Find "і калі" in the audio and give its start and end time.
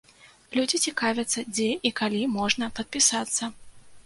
1.91-2.23